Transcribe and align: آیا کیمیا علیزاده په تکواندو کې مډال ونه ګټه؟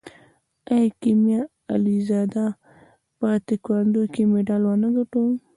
آیا 0.73 0.89
کیمیا 1.01 1.41
علیزاده 1.73 2.45
په 3.17 3.27
تکواندو 3.47 4.01
کې 4.13 4.23
مډال 4.31 4.63
ونه 4.65 4.89
ګټه؟ 4.95 5.21